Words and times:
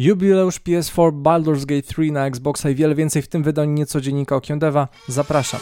Jubileusz 0.00 0.60
PS4 0.60 1.12
Baldur's 1.12 1.66
Gate 1.66 1.82
3 1.82 2.12
na 2.12 2.26
Xboxa 2.26 2.70
i 2.70 2.74
wiele 2.74 2.94
więcej 2.94 3.22
w 3.22 3.28
tym 3.28 3.42
wydaniu 3.42 3.72
niecodziennika 3.72 4.36
Okiem 4.36 4.58
Deva. 4.58 4.88
Zapraszam. 5.08 5.60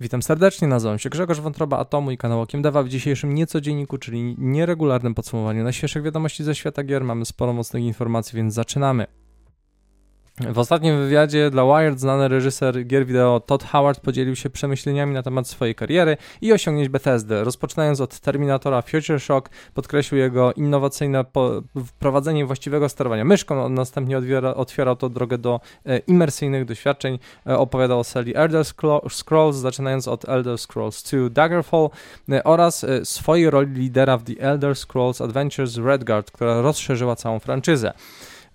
Witam 0.00 0.22
serdecznie, 0.22 0.68
nazywam 0.68 0.98
się 0.98 1.10
Grzegorz 1.10 1.40
Wątroba 1.40 1.78
Atomu 1.78 2.10
i 2.10 2.16
kanał 2.16 2.40
Okiem 2.40 2.62
Deva. 2.62 2.82
W 2.82 2.88
dzisiejszym 2.88 3.34
niecodzienniku, 3.34 3.98
czyli 3.98 4.34
nieregularnym 4.38 5.14
podsumowaniu 5.14 5.64
najświeższych 5.64 6.02
wiadomości 6.02 6.44
ze 6.44 6.54
świata 6.54 6.84
gier 6.84 7.04
mamy 7.04 7.24
sporo 7.24 7.52
mocnych 7.52 7.82
informacji, 7.82 8.36
więc 8.36 8.54
zaczynamy. 8.54 9.06
W 10.40 10.58
ostatnim 10.58 10.98
wywiadzie 10.98 11.50
dla 11.50 11.64
Wired 11.64 12.00
znany 12.00 12.28
reżyser 12.28 12.86
gier 12.86 13.06
wideo 13.06 13.40
Todd 13.40 13.64
Howard 13.64 14.00
podzielił 14.00 14.36
się 14.36 14.50
przemyśleniami 14.50 15.14
na 15.14 15.22
temat 15.22 15.48
swojej 15.48 15.74
kariery 15.74 16.16
i 16.40 16.52
osiągnięć 16.52 16.88
Bethesdy. 16.88 17.44
Rozpoczynając 17.44 18.00
od 18.00 18.20
Terminatora 18.20 18.82
Future 18.82 19.20
Shock, 19.20 19.50
podkreślił 19.74 20.20
jego 20.20 20.52
innowacyjne 20.52 21.24
wprowadzenie 21.86 22.46
właściwego 22.46 22.88
sterowania 22.88 23.24
myszką, 23.24 23.64
on 23.64 23.74
następnie 23.74 24.18
otwiera, 24.18 24.54
otwierał 24.54 24.96
to 24.96 25.08
drogę 25.08 25.38
do 25.38 25.60
e, 25.86 25.98
imersyjnych 25.98 26.64
doświadczeń. 26.64 27.18
E, 27.46 27.58
opowiadał 27.58 28.00
o 28.00 28.04
serii 28.04 28.36
Elder 28.36 28.64
Scrolls, 29.08 29.56
zaczynając 29.56 30.08
od 30.08 30.28
Elder 30.28 30.58
Scrolls 30.58 31.02
2 31.02 31.30
Daggerfall 31.30 31.90
e, 32.28 32.44
oraz 32.44 32.84
e, 32.84 33.04
swojej 33.04 33.50
roli 33.50 33.74
lidera 33.74 34.16
w 34.16 34.24
The 34.24 34.40
Elder 34.40 34.76
Scrolls 34.76 35.20
Adventures 35.20 35.76
Redguard, 35.76 36.30
która 36.30 36.60
rozszerzyła 36.60 37.16
całą 37.16 37.38
franczyzę. 37.38 37.92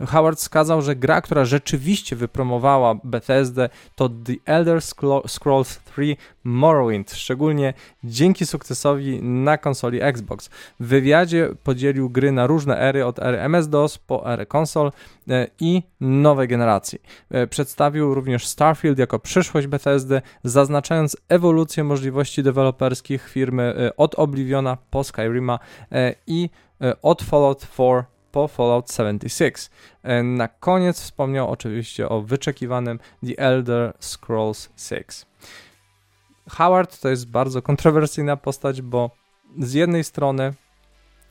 Howard 0.08 0.40
wskazał, 0.40 0.82
że 0.82 0.96
gra, 0.96 1.22
która 1.22 1.46
rzeczywiście 1.46 2.16
wypromowała 2.16 2.96
Bethesdę 3.04 3.70
to 3.96 4.10
The 4.10 4.34
Elder 4.46 4.82
Scrolls 5.28 5.80
3 5.86 6.16
Morrowind, 6.44 7.12
szczególnie 7.12 7.74
dzięki 8.04 8.46
sukcesowi 8.46 9.24
na 9.24 9.58
konsoli 9.58 10.02
Xbox. 10.02 10.50
W 10.80 10.88
wywiadzie 10.88 11.50
podzielił 11.64 12.10
gry 12.10 12.32
na 12.32 12.48
różne 12.48 12.80
ery, 12.80 13.06
od 13.06 13.20
ery 13.20 13.38
MS-DOS 13.38 13.98
po 13.98 14.34
erę 14.34 14.46
konsol 14.46 14.92
e, 15.30 15.48
i 15.60 15.84
nowej 16.02 16.48
generacji. 16.48 17.02
E, 17.32 17.48
przedstawił 17.48 18.14
również 18.14 18.48
Starfield 18.48 19.00
jako 19.00 19.20
przyszłość 19.20 19.68
Bethesdy, 19.68 20.22
zaznaczając 20.44 21.18
ewolucję 21.30 21.84
możliwości 21.84 22.44
deweloperskich 22.44 23.30
firmy 23.30 23.64
e, 23.64 23.98
od 23.98 24.16
Obliviona 24.16 24.78
po 24.90 25.04
Skyrima 25.04 25.60
i 26.28 26.50
od 27.02 27.22
Fallout 27.22 27.68
4 27.74 28.04
po 28.32 28.48
Fallout 28.48 28.92
76. 28.92 29.70
E, 30.04 30.24
na 30.24 30.48
koniec 30.48 31.02
wspomniał 31.02 31.52
oczywiście 31.52 32.10
o 32.10 32.22
wyczekiwanym 32.22 33.00
The 33.26 33.40
Elder 33.40 33.94
Scrolls 34.00 34.70
6. 34.78 35.26
Howard 36.50 37.00
to 37.00 37.10
jest 37.10 37.28
bardzo 37.28 37.62
kontrowersyjna 37.62 38.38
postać, 38.38 38.82
bo 38.82 39.10
z 39.60 39.74
jednej 39.74 40.04
strony 40.04 40.54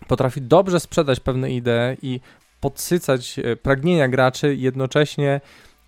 potrafi 0.08 0.42
dobrze 0.42 0.80
sprzedać 0.80 1.20
pewne 1.20 1.50
idee 1.50 1.96
i 2.02 2.20
podsycać 2.60 3.38
e, 3.38 3.56
pragnienia 3.56 4.08
graczy, 4.08 4.54
jednocześnie 4.54 5.40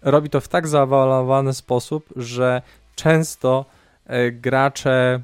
robi 0.02 0.30
to 0.30 0.40
w 0.40 0.48
tak 0.48 0.68
zaawansowany 0.68 1.54
sposób, 1.54 2.04
że 2.16 2.62
często 2.94 3.64
e, 4.06 4.30
gracze 4.30 5.20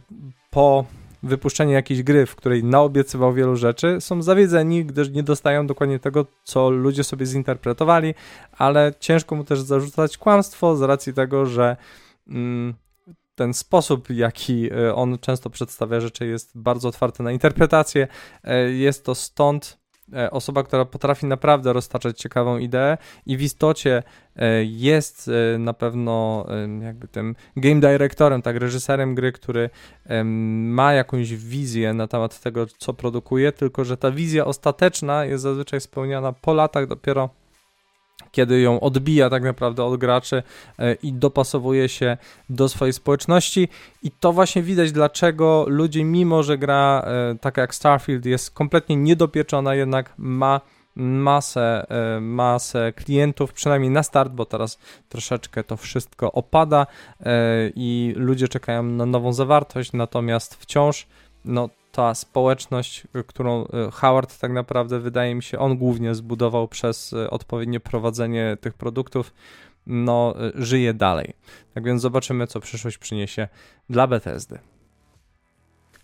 po 0.50 0.84
wypuszczenie 1.26 1.72
jakiejś 1.72 2.02
gry, 2.02 2.26
w 2.26 2.36
której 2.36 2.64
naobiecywał 2.64 3.34
wielu 3.34 3.56
rzeczy, 3.56 4.00
są 4.00 4.22
zawiedzeni, 4.22 4.84
gdyż 4.84 5.10
nie 5.10 5.22
dostają 5.22 5.66
dokładnie 5.66 5.98
tego, 5.98 6.26
co 6.44 6.70
ludzie 6.70 7.04
sobie 7.04 7.26
zinterpretowali, 7.26 8.14
ale 8.52 8.92
ciężko 9.00 9.36
mu 9.36 9.44
też 9.44 9.60
zarzucać 9.60 10.18
kłamstwo 10.18 10.76
z 10.76 10.82
racji 10.82 11.14
tego, 11.14 11.46
że 11.46 11.76
mm, 12.28 12.74
ten 13.34 13.54
sposób, 13.54 14.10
jaki 14.10 14.70
e, 14.72 14.94
on 14.94 15.18
często 15.18 15.50
przedstawia 15.50 16.00
rzeczy, 16.00 16.26
jest 16.26 16.58
bardzo 16.58 16.88
otwarty 16.88 17.22
na 17.22 17.32
interpretację. 17.32 18.08
E, 18.44 18.70
jest 18.70 19.04
to 19.04 19.14
stąd 19.14 19.78
osoba, 20.30 20.62
która 20.62 20.84
potrafi 20.84 21.26
naprawdę 21.26 21.72
roztaczać 21.72 22.18
ciekawą 22.18 22.58
ideę 22.58 22.98
i 23.26 23.36
w 23.36 23.42
istocie 23.42 24.02
e, 24.36 24.64
jest 24.64 25.30
e, 25.54 25.58
na 25.58 25.72
pewno 25.72 26.46
jakby 26.82 27.08
tym 27.08 27.34
game 27.56 27.80
directorem, 27.80 28.42
tak, 28.42 28.56
reżyserem 28.56 29.14
gry, 29.14 29.32
który 29.32 29.70
ma 30.24 30.92
jakąś 30.92 31.34
wizję 31.34 31.94
na 31.94 32.06
temat 32.06 32.40
tego, 32.40 32.66
co 32.66 32.94
produkuje, 32.94 33.52
tylko 33.52 33.84
że 33.84 33.96
ta 33.96 34.10
wizja 34.10 34.44
ostateczna 34.44 35.24
jest 35.24 35.42
zazwyczaj 35.42 35.80
spełniana 35.80 36.32
po 36.32 36.54
latach 36.54 36.86
dopiero 36.86 37.30
kiedy 38.36 38.60
ją 38.60 38.80
odbija 38.80 39.30
tak 39.30 39.42
naprawdę 39.42 39.84
od 39.84 39.96
graczy 39.96 40.42
e, 40.78 40.94
i 40.94 41.12
dopasowuje 41.12 41.88
się 41.88 42.16
do 42.50 42.68
swojej 42.68 42.92
społeczności. 42.92 43.68
I 44.02 44.10
to 44.10 44.32
właśnie 44.32 44.62
widać, 44.62 44.92
dlaczego 44.92 45.64
ludzie, 45.68 46.04
mimo 46.04 46.42
że 46.42 46.58
gra 46.58 47.04
e, 47.06 47.34
taka 47.40 47.60
jak 47.60 47.74
Starfield 47.74 48.26
jest 48.26 48.50
kompletnie 48.50 48.96
niedopieczona, 48.96 49.74
jednak 49.74 50.12
ma 50.18 50.60
masę, 50.96 51.86
e, 51.88 52.20
masę 52.20 52.92
klientów, 52.92 53.52
przynajmniej 53.52 53.90
na 53.90 54.02
start, 54.02 54.32
bo 54.32 54.44
teraz 54.44 54.78
troszeczkę 55.08 55.64
to 55.64 55.76
wszystko 55.76 56.32
opada 56.32 56.86
i 57.74 58.14
ludzie 58.16 58.48
czekają 58.48 58.82
na 58.82 59.06
nową 59.06 59.32
zawartość, 59.32 59.92
natomiast 59.92 60.54
wciąż 60.54 61.06
no, 61.44 61.68
ta 61.96 62.14
społeczność, 62.14 63.06
y, 63.16 63.24
którą 63.24 63.64
y, 63.64 63.66
Howard 63.92 64.38
tak 64.38 64.52
naprawdę 64.52 65.00
wydaje 65.00 65.34
mi 65.34 65.42
się, 65.42 65.58
on 65.58 65.78
głównie 65.78 66.14
zbudował 66.14 66.68
przez 66.68 67.12
y, 67.12 67.30
odpowiednie 67.30 67.80
prowadzenie 67.80 68.56
tych 68.60 68.74
produktów, 68.74 69.34
no 69.86 70.34
żyje 70.54 70.94
dalej. 70.94 71.32
Tak 71.74 71.84
więc 71.84 72.02
zobaczymy, 72.02 72.46
co 72.46 72.60
przyszłość 72.60 72.98
przyniesie 72.98 73.48
dla 73.90 74.06
Bethesdy. 74.06 74.58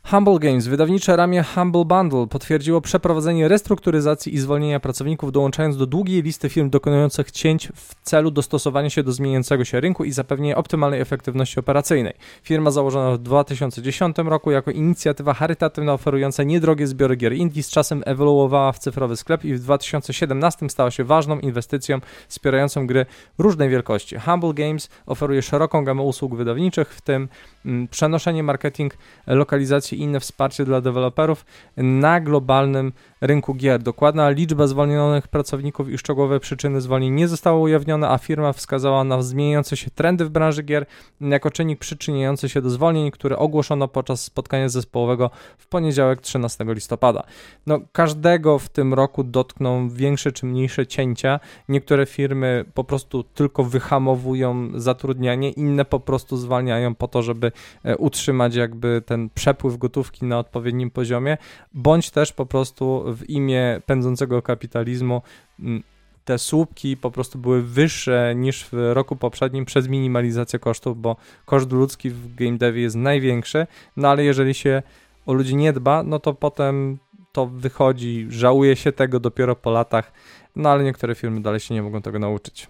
Humble 0.06 0.38
Games, 0.38 0.66
wydawnicze 0.66 1.16
ramię 1.16 1.44
Humble 1.54 1.84
Bundle, 1.84 2.26
potwierdziło 2.26 2.80
przeprowadzenie 2.80 3.48
restrukturyzacji 3.48 4.34
i 4.34 4.38
zwolnienia 4.38 4.80
pracowników, 4.80 5.32
dołączając 5.32 5.76
do 5.76 5.86
długiej 5.86 6.22
listy 6.22 6.48
firm 6.48 6.70
dokonujących 6.70 7.30
cięć 7.30 7.68
w 7.74 7.94
celu 8.02 8.30
dostosowania 8.30 8.90
się 8.90 9.02
do 9.02 9.12
zmieniającego 9.12 9.64
się 9.64 9.80
rynku 9.80 10.04
i 10.04 10.12
zapewnienia 10.12 10.56
optymalnej 10.56 11.00
efektywności 11.00 11.60
operacyjnej. 11.60 12.14
Firma 12.42 12.70
założona 12.70 13.16
w 13.16 13.18
2010 13.18 14.16
roku 14.18 14.50
jako 14.50 14.70
inicjatywa 14.70 15.34
charytatywna 15.34 15.92
oferująca 15.92 16.42
niedrogie 16.42 16.86
zbiory 16.86 17.16
gier 17.16 17.32
indie 17.32 17.62
z 17.62 17.70
czasem 17.70 18.02
ewoluowała 18.06 18.72
w 18.72 18.78
cyfrowy 18.78 19.16
sklep 19.16 19.44
i 19.44 19.54
w 19.54 19.60
2017 19.60 20.68
stała 20.68 20.90
się 20.90 21.04
ważną 21.04 21.38
inwestycją 21.38 22.00
wspierającą 22.28 22.86
gry 22.86 23.06
różnej 23.38 23.68
wielkości. 23.68 24.16
Humble 24.18 24.54
Games 24.54 24.88
oferuje 25.06 25.42
szeroką 25.42 25.84
gamę 25.84 26.02
usług 26.02 26.36
wydawniczych, 26.36 26.94
w 26.94 27.00
tym 27.00 27.28
mm, 27.66 27.88
przenoszenie 27.88 28.42
marketing, 28.42 28.96
lokalizację 29.26 29.91
i 29.92 30.00
inne 30.00 30.20
wsparcie 30.20 30.64
dla 30.64 30.80
deweloperów 30.80 31.44
na 31.76 32.20
globalnym 32.20 32.92
rynku 33.20 33.54
gier. 33.54 33.82
Dokładna 33.82 34.30
liczba 34.30 34.66
zwolnionych 34.66 35.28
pracowników 35.28 35.88
i 35.90 35.98
szczegółowe 35.98 36.40
przyczyny 36.40 36.80
zwolnień 36.80 37.14
nie 37.14 37.28
zostały 37.28 37.60
ujawnione, 37.60 38.08
a 38.08 38.18
firma 38.18 38.52
wskazała 38.52 39.04
na 39.04 39.22
zmieniające 39.22 39.76
się 39.76 39.90
trendy 39.90 40.24
w 40.24 40.30
branży 40.30 40.62
gier 40.62 40.86
jako 41.20 41.50
czynnik 41.50 41.78
przyczyniający 41.78 42.48
się 42.48 42.62
do 42.62 42.70
zwolnień, 42.70 43.10
które 43.10 43.38
ogłoszono 43.38 43.88
podczas 43.88 44.24
spotkania 44.24 44.68
zespołowego 44.68 45.30
w 45.58 45.66
poniedziałek 45.66 46.20
13 46.20 46.64
listopada. 46.68 47.22
No, 47.66 47.80
każdego 47.92 48.58
w 48.58 48.68
tym 48.68 48.94
roku 48.94 49.24
dotkną 49.24 49.88
większe 49.88 50.32
czy 50.32 50.46
mniejsze 50.46 50.86
cięcia. 50.86 51.40
Niektóre 51.68 52.06
firmy 52.06 52.64
po 52.74 52.84
prostu 52.84 53.22
tylko 53.22 53.64
wyhamowują 53.64 54.70
zatrudnianie, 54.74 55.50
inne 55.50 55.84
po 55.84 56.00
prostu 56.00 56.36
zwalniają 56.36 56.94
po 56.94 57.08
to, 57.08 57.22
żeby 57.22 57.52
e, 57.84 57.96
utrzymać 57.96 58.54
jakby 58.54 59.02
ten 59.06 59.30
przepływ 59.34 59.78
gotówki 59.82 60.24
na 60.24 60.38
odpowiednim 60.38 60.90
poziomie, 60.90 61.36
bądź 61.74 62.10
też 62.10 62.32
po 62.32 62.46
prostu 62.46 63.04
w 63.06 63.30
imię 63.30 63.80
pędzącego 63.86 64.42
kapitalizmu 64.42 65.22
mm, 65.60 65.82
te 66.24 66.38
słupki 66.38 66.96
po 66.96 67.10
prostu 67.10 67.38
były 67.38 67.62
wyższe 67.62 68.34
niż 68.36 68.64
w 68.64 68.72
roku 68.92 69.16
poprzednim 69.16 69.64
przez 69.64 69.88
minimalizację 69.88 70.58
kosztów, 70.58 71.00
bo 71.00 71.16
koszt 71.44 71.72
ludzki 71.72 72.10
w 72.10 72.34
game 72.34 72.58
devie 72.58 72.82
jest 72.82 72.96
największy, 72.96 73.66
no 73.96 74.08
ale 74.08 74.24
jeżeli 74.24 74.54
się 74.54 74.82
o 75.26 75.32
ludzi 75.32 75.56
nie 75.56 75.72
dba, 75.72 76.02
no 76.02 76.18
to 76.18 76.34
potem 76.34 76.98
to 77.32 77.46
wychodzi, 77.46 78.26
żałuje 78.30 78.76
się 78.76 78.92
tego 78.92 79.20
dopiero 79.20 79.56
po 79.56 79.70
latach, 79.70 80.12
no 80.56 80.70
ale 80.70 80.84
niektóre 80.84 81.14
firmy 81.14 81.40
dalej 81.40 81.60
się 81.60 81.74
nie 81.74 81.82
mogą 81.82 82.02
tego 82.02 82.18
nauczyć. 82.18 82.68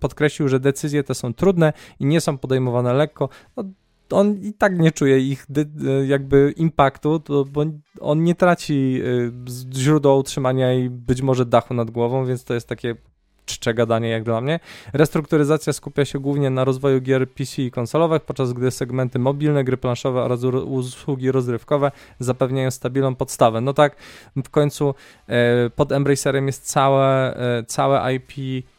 podkreślił, 0.00 0.48
że 0.48 0.60
decyzje 0.60 1.04
te 1.04 1.14
są 1.14 1.34
trudne 1.34 1.72
i 2.00 2.06
nie 2.06 2.20
są 2.20 2.38
podejmowane 2.38 2.92
lekko. 2.92 3.28
No, 3.56 3.64
on 4.10 4.36
i 4.42 4.52
tak 4.52 4.78
nie 4.78 4.92
czuje 4.92 5.18
ich 5.18 5.46
jakby 6.06 6.54
impaktu, 6.56 7.20
to, 7.20 7.44
bo 7.44 7.64
on 8.00 8.24
nie 8.24 8.34
traci 8.34 9.00
y, 9.04 9.32
źródła 9.74 10.14
utrzymania 10.14 10.74
i 10.74 10.90
być 10.90 11.22
może 11.22 11.46
dachu 11.46 11.74
nad 11.74 11.90
głową, 11.90 12.26
więc 12.26 12.44
to 12.44 12.54
jest 12.54 12.68
takie 12.68 12.96
czcze 13.48 13.74
gadanie 13.74 14.08
jak 14.08 14.24
dla 14.24 14.40
mnie. 14.40 14.60
Restrukturyzacja 14.92 15.72
skupia 15.72 16.04
się 16.04 16.18
głównie 16.18 16.50
na 16.50 16.64
rozwoju 16.64 17.00
gier 17.00 17.30
PC 17.30 17.62
i 17.62 17.70
konsolowych, 17.70 18.22
podczas 18.22 18.52
gdy 18.52 18.70
segmenty 18.70 19.18
mobilne, 19.18 19.64
gry 19.64 19.76
planszowe 19.76 20.22
oraz 20.22 20.44
usługi 20.44 21.32
rozrywkowe 21.32 21.90
zapewniają 22.18 22.70
stabilną 22.70 23.14
podstawę. 23.14 23.60
No 23.60 23.72
tak, 23.72 23.96
w 24.36 24.50
końcu 24.50 24.94
e, 25.28 25.70
pod 25.70 25.92
Embracerem 25.92 26.46
jest 26.46 26.66
całe, 26.66 27.36
e, 27.36 27.64
całe 27.64 28.14
IP 28.14 28.30
e, 28.38 28.77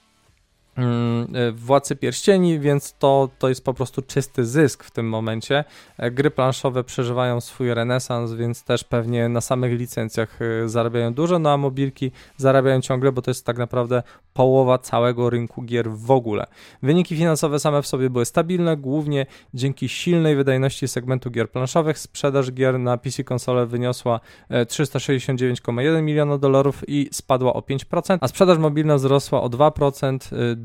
Władcy 1.54 1.96
Pierścieni, 1.96 2.60
więc 2.60 2.94
to, 3.00 3.30
to 3.40 3.50
jest 3.50 3.64
po 3.64 3.74
prostu 3.74 4.02
czysty 4.02 4.46
zysk 4.46 4.84
w 4.84 4.92
tym 4.92 5.10
momencie. 5.10 5.64
E, 5.98 6.12
gry 6.12 6.32
planszowe 6.32 6.84
przeżywają 6.84 7.42
swój 7.42 7.74
renesans, 7.74 8.34
więc 8.34 8.64
też 8.64 8.84
pewnie 8.84 9.30
na 9.30 9.42
samych 9.42 9.80
licencjach 9.80 10.40
e, 10.42 10.70
zarabiają 10.70 11.14
dużo, 11.14 11.40
no 11.40 11.52
a 11.52 11.58
mobilki 11.58 12.12
zarabiają 12.38 12.82
ciągle, 12.82 13.12
bo 13.12 13.22
to 13.22 13.32
jest 13.32 13.46
tak 13.46 13.58
naprawdę 13.58 14.04
połowa 14.34 14.78
całego 14.78 15.30
rynku 15.30 15.62
gier 15.62 15.92
w 15.92 16.12
ogóle. 16.12 16.46
Wyniki 16.84 17.16
finansowe 17.16 17.60
same 17.60 17.82
w 17.82 17.88
sobie 17.88 18.10
były 18.10 18.26
stabilne, 18.26 18.78
głównie 18.78 19.26
dzięki 19.54 19.90
silnej 19.90 20.36
wydajności 20.36 20.88
segmentu 20.88 21.32
gier 21.32 21.52
planszowych. 21.52 22.00
Sprzedaż 22.00 22.52
gier 22.52 22.80
na 22.80 22.98
PC 22.98 23.24
konsole 23.24 23.66
wyniosła 23.66 24.20
369,1 24.50 26.04
miliona 26.04 26.38
dolarów 26.38 26.84
i 26.88 27.10
spadła 27.12 27.54
o 27.54 27.60
5%, 27.60 28.18
a 28.22 28.28
sprzedaż 28.28 28.58
mobilna 28.58 28.96
wzrosła 28.96 29.42
o 29.42 29.50
2% 29.50 30.18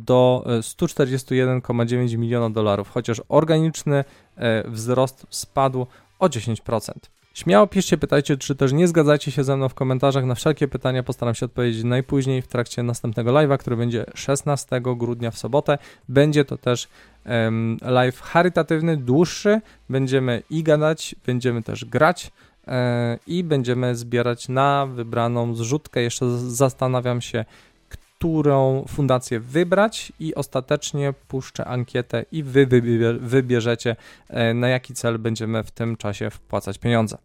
do 0.04 0.44
141,9 0.60 2.18
miliona 2.18 2.50
dolarów, 2.50 2.90
chociaż 2.90 3.22
organiczny 3.28 4.04
e, 4.36 4.70
wzrost 4.70 5.26
spadł 5.30 5.86
o 6.18 6.26
10%. 6.26 6.92
Śmiało 7.34 7.66
piszcie, 7.66 7.98
pytajcie, 7.98 8.36
czy 8.36 8.54
też 8.54 8.72
nie 8.72 8.88
zgadzacie 8.88 9.30
się 9.30 9.44
ze 9.44 9.56
mną 9.56 9.68
w 9.68 9.74
komentarzach. 9.74 10.24
Na 10.24 10.34
wszelkie 10.34 10.68
pytania 10.68 11.02
postaram 11.02 11.34
się 11.34 11.46
odpowiedzieć 11.46 11.84
najpóźniej 11.84 12.42
w 12.42 12.46
trakcie 12.46 12.82
następnego 12.82 13.32
live'a, 13.32 13.58
który 13.58 13.76
będzie 13.76 14.04
16 14.14 14.80
grudnia 14.80 15.30
w 15.30 15.38
sobotę. 15.38 15.78
Będzie 16.08 16.44
to 16.44 16.58
też 16.58 16.88
live 17.82 18.20
charytatywny, 18.20 18.96
dłuższy. 18.96 19.60
Będziemy 19.88 20.42
i 20.50 20.62
gadać, 20.62 21.14
będziemy 21.26 21.62
też 21.62 21.84
grać 21.84 22.30
e, 22.66 23.18
i 23.26 23.44
będziemy 23.44 23.96
zbierać 23.96 24.48
na 24.48 24.86
wybraną 24.86 25.54
zrzutkę. 25.54 26.02
Jeszcze 26.02 26.38
zastanawiam 26.38 27.20
się, 27.20 27.44
którą 28.24 28.84
fundację 28.88 29.40
wybrać 29.40 30.12
i 30.20 30.34
ostatecznie 30.34 31.14
puszczę 31.28 31.64
ankietę 31.64 32.24
i 32.32 32.42
wy 32.42 32.66
wybierzecie, 33.20 33.96
e, 34.28 34.54
na 34.54 34.68
jaki 34.68 34.94
cel 34.94 35.18
będziemy 35.18 35.62
w 35.62 35.70
tym 35.70 35.96
czasie 35.96 36.30
wpłacać 36.30 36.78
pieniądze. 36.78 37.18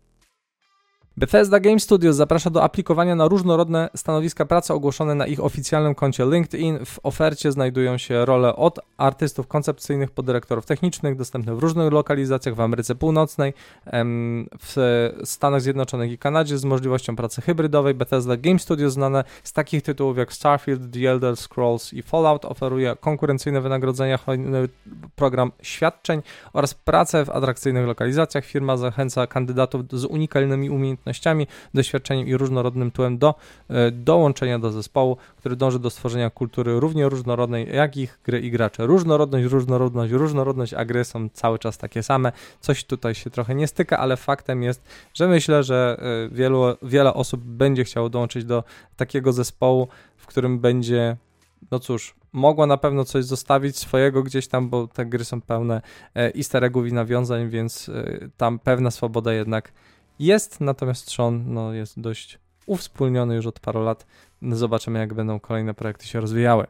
Bethesda 1.19 1.59
Game 1.59 1.79
Studios 1.79 2.15
zaprasza 2.15 2.49
do 2.49 2.63
aplikowania 2.63 3.15
na 3.15 3.27
różnorodne 3.27 3.89
stanowiska 3.95 4.45
pracy 4.45 4.73
ogłoszone 4.73 5.15
na 5.15 5.27
ich 5.27 5.43
oficjalnym 5.43 5.95
koncie 5.95 6.25
LinkedIn. 6.25 6.85
W 6.85 6.99
ofercie 7.03 7.51
znajdują 7.51 7.97
się 7.97 8.25
role 8.25 8.55
od 8.55 8.79
artystów 8.97 9.47
koncepcyjnych 9.47 10.11
po 10.11 10.23
dyrektorów 10.23 10.65
technicznych, 10.65 11.15
dostępne 11.15 11.55
w 11.55 11.59
różnych 11.59 11.93
lokalizacjach 11.93 12.55
w 12.55 12.61
Ameryce 12.61 12.95
Północnej, 12.95 13.53
w 14.59 15.09
Stanach 15.23 15.61
Zjednoczonych 15.61 16.11
i 16.11 16.17
Kanadzie 16.17 16.57
z 16.57 16.65
możliwością 16.65 17.15
pracy 17.15 17.41
hybrydowej. 17.41 17.93
Bethesda 17.93 18.37
Game 18.37 18.59
Studios 18.59 18.93
znane 18.93 19.23
z 19.43 19.53
takich 19.53 19.83
tytułów 19.83 20.17
jak 20.17 20.33
Starfield, 20.33 20.93
The 20.93 21.11
Elder 21.11 21.37
Scrolls 21.37 21.93
i 21.93 22.01
Fallout 22.01 22.45
oferuje 22.45 22.95
konkurencyjne 22.99 23.61
wynagrodzenia, 23.61 24.19
program 25.15 25.51
świadczeń 25.61 26.21
oraz 26.53 26.73
pracę 26.73 27.25
w 27.25 27.29
atrakcyjnych 27.29 27.87
lokalizacjach. 27.87 28.45
Firma 28.45 28.77
zachęca 28.77 29.27
kandydatów 29.27 29.81
z 29.91 30.05
unikalnymi 30.05 30.69
umiejętnościami 30.69 31.08
umiejętnościami, 31.09 31.47
doświadczeniem 31.73 32.27
i 32.27 32.37
różnorodnym 32.37 32.91
tłem 32.91 33.17
do 33.17 33.35
e, 33.69 33.91
dołączenia 33.91 34.59
do 34.59 34.71
zespołu, 34.71 35.17
który 35.37 35.55
dąży 35.55 35.79
do 35.79 35.89
stworzenia 35.89 36.29
kultury 36.29 36.79
równie 36.79 37.09
różnorodnej 37.09 37.75
jak 37.75 37.97
ich 37.97 38.19
gry 38.23 38.39
i 38.39 38.51
gracze. 38.51 38.85
Różnorodność, 38.85 39.45
różnorodność, 39.45 40.13
różnorodność, 40.13 40.73
a 40.73 40.85
gry 40.85 41.05
są 41.05 41.29
cały 41.29 41.59
czas 41.59 41.77
takie 41.77 42.03
same. 42.03 42.31
Coś 42.61 42.83
tutaj 42.83 43.15
się 43.15 43.29
trochę 43.29 43.55
nie 43.55 43.67
styka, 43.67 43.97
ale 43.97 44.17
faktem 44.17 44.63
jest, 44.63 44.81
że 45.13 45.27
myślę, 45.27 45.63
że 45.63 45.97
e, 45.99 46.35
wielu, 46.35 46.63
wiele 46.81 47.13
osób 47.13 47.41
będzie 47.41 47.83
chciało 47.83 48.09
dołączyć 48.09 48.45
do 48.45 48.63
takiego 48.97 49.33
zespołu, 49.33 49.87
w 50.17 50.27
którym 50.27 50.59
będzie 50.59 51.17
no 51.71 51.79
cóż, 51.79 52.15
mogła 52.33 52.65
na 52.65 52.77
pewno 52.77 53.05
coś 53.05 53.25
zostawić 53.25 53.77
swojego 53.77 54.23
gdzieś 54.23 54.47
tam, 54.47 54.69
bo 54.69 54.87
te 54.87 55.05
gry 55.05 55.25
są 55.25 55.41
pełne 55.41 55.81
e, 56.15 56.35
easter 56.35 56.63
eggów 56.63 56.87
i 56.87 56.93
nawiązań, 56.93 57.49
więc 57.49 57.91
tam 58.37 58.59
pewna 58.59 58.91
swoboda 58.91 59.33
jednak 59.33 59.71
jest, 60.19 60.61
natomiast 60.61 61.05
Trzon 61.05 61.53
no, 61.53 61.73
jest 61.73 61.99
dość 62.01 62.39
uwspólniony 62.65 63.35
już 63.35 63.45
od 63.45 63.59
paru 63.59 63.83
lat. 63.83 64.05
Zobaczymy, 64.41 64.99
jak 64.99 65.13
będą 65.13 65.39
kolejne 65.39 65.73
projekty 65.73 66.07
się 66.07 66.19
rozwijały. 66.21 66.67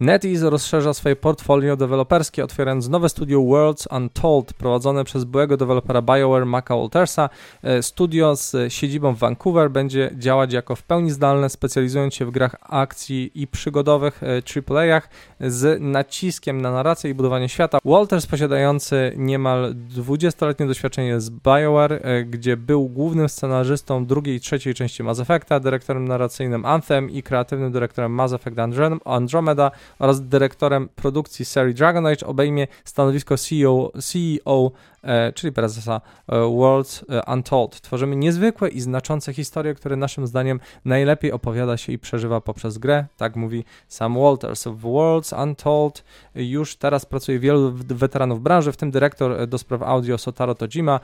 NetEase 0.00 0.50
rozszerza 0.50 0.94
swoje 0.94 1.16
portfolio 1.16 1.76
deweloperskie, 1.76 2.44
otwierając 2.44 2.88
nowe 2.88 3.08
studio 3.08 3.42
Worlds 3.42 3.88
Untold, 3.90 4.52
prowadzone 4.52 5.04
przez 5.04 5.24
byłego 5.24 5.56
dewelopera 5.56 6.02
BioWare 6.02 6.46
Maca 6.46 6.76
Waltersa. 6.76 7.30
E, 7.62 7.82
studio 7.82 8.36
z 8.36 8.72
siedzibą 8.72 9.14
w 9.14 9.18
Vancouver 9.18 9.70
będzie 9.70 10.10
działać 10.14 10.52
jako 10.52 10.76
w 10.76 10.82
pełni 10.82 11.10
zdalne, 11.10 11.48
specjalizując 11.48 12.14
się 12.14 12.26
w 12.26 12.30
grach 12.30 12.56
akcji 12.60 13.30
i 13.34 13.46
przygodowych 13.46 14.20
AAA-ach 14.22 15.08
e, 15.40 15.50
z 15.50 15.82
naciskiem 15.82 16.62
na 16.62 16.72
narrację 16.72 17.10
i 17.10 17.14
budowanie 17.14 17.48
świata. 17.48 17.78
Walters 17.84 18.26
posiadający 18.26 19.12
niemal 19.16 19.74
20-letnie 19.96 20.66
doświadczenie 20.66 21.20
z 21.20 21.30
BioWare, 21.30 21.92
e, 21.92 22.24
gdzie 22.24 22.56
był 22.56 22.88
głównym 22.88 23.28
scenarzystą 23.28 24.06
drugiej 24.06 24.36
i 24.36 24.40
trzeciej 24.40 24.74
części 24.74 25.02
Mass 25.02 25.20
Effecta, 25.20 25.60
dyrektorem 25.60 26.08
narracyjnym 26.08 26.64
Anthem 26.64 27.10
i 27.10 27.22
kreatywnym 27.22 27.72
dyrektorem 27.72 28.12
Mass 28.12 28.32
Effect 28.32 28.58
Andromeda, 29.04 29.70
oraz 29.98 30.28
dyrektorem 30.28 30.88
produkcji 30.88 31.44
serii 31.44 31.74
Dragon 31.74 32.06
Age 32.06 32.26
obejmie 32.26 32.66
stanowisko 32.84 33.34
CEO, 33.36 33.92
CEO 34.02 34.70
e, 35.02 35.32
czyli 35.32 35.52
prezesa 35.52 36.00
e, 36.28 36.38
Worlds 36.38 37.04
e, 37.08 37.32
Untold. 37.32 37.80
Tworzymy 37.80 38.16
niezwykłe 38.16 38.68
i 38.68 38.80
znaczące 38.80 39.32
historie, 39.32 39.74
które 39.74 39.96
naszym 39.96 40.26
zdaniem 40.26 40.60
najlepiej 40.84 41.32
opowiada 41.32 41.76
się 41.76 41.92
i 41.92 41.98
przeżywa 41.98 42.40
poprzez 42.40 42.78
grę, 42.78 43.04
tak 43.16 43.36
mówi 43.36 43.64
Sam 43.88 44.14
Walters. 44.14 44.64
W 44.64 44.80
Worlds 44.80 45.32
Untold 45.32 46.04
już 46.34 46.76
teraz 46.76 47.06
pracuje 47.06 47.38
wielu 47.38 47.72
weteranów 47.72 48.42
branży, 48.42 48.72
w 48.72 48.76
tym 48.76 48.90
dyrektor 48.90 49.46
do 49.46 49.58
spraw 49.58 49.82
audio 49.82 50.18
Sotaro 50.18 50.54
Tojima, 50.54 51.00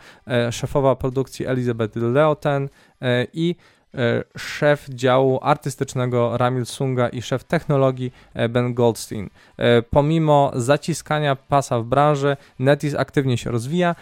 szefowa 0.50 0.96
produkcji 0.96 1.46
Elizabeth 1.46 1.96
Leoten 1.96 2.68
i 3.32 3.54
E, 3.54 3.83
szef 4.38 4.88
działu 4.88 5.38
artystycznego 5.42 6.36
Ramil 6.36 6.66
Sunga 6.66 7.08
i 7.08 7.22
szef 7.22 7.44
technologii 7.44 8.12
e, 8.34 8.48
Ben 8.48 8.74
Goldstein. 8.74 9.30
E, 9.56 9.82
pomimo 9.82 10.52
zaciskania 10.54 11.36
pasa 11.36 11.80
w 11.80 11.84
branży, 11.84 12.36
NetEase 12.58 12.98
aktywnie 12.98 13.38
się 13.38 13.50
rozwija. 13.50 13.94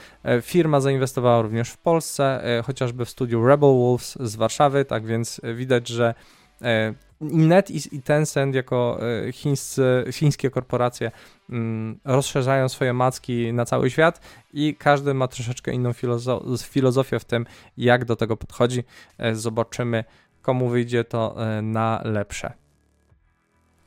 Firma 0.43 0.81
zainwestowała 0.81 1.43
również 1.43 1.71
w 1.71 1.79
Polsce, 1.79 2.43
chociażby 2.67 3.05
w 3.05 3.11
studiu 3.11 3.47
Rebel 3.47 3.71
Wolves 3.71 4.19
z 4.21 4.37
Warszawy, 4.37 4.85
tak 4.85 5.07
więc 5.07 5.41
widać, 5.55 5.89
że 5.89 6.15
NetEase 7.23 7.89
i 7.93 8.03
Tencent 8.03 8.55
jako 8.55 9.01
chińscy, 9.33 10.05
chińskie 10.13 10.51
korporacje 10.51 11.11
mm, 11.51 11.99
rozszerzają 12.05 12.69
swoje 12.69 12.93
macki 12.93 13.53
na 13.53 13.65
cały 13.65 13.91
świat 13.91 14.21
i 14.53 14.77
każdy 14.79 15.15
ma 15.15 15.29
troszeczkę 15.29 15.73
inną 15.73 15.93
filozo 15.93 16.45
filozofię 16.63 17.19
w 17.19 17.25
tym, 17.25 17.47
jak 17.77 18.05
do 18.05 18.17
tego 18.17 18.37
podchodzi. 18.37 18.85
E, 19.19 19.35
zobaczymy, 19.35 20.05
komu 20.43 20.69
wyjdzie 20.69 21.05
to 21.05 21.35
e, 21.37 21.63
na 21.63 22.01
lepsze. 22.05 22.62